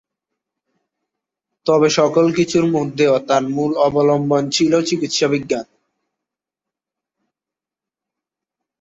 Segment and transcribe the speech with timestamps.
[1.65, 5.65] তবে সকল কিছুর মধ্যেও তাঁর মূল অবলম্বন ছিল চিকিৎসা বিজ্ঞান।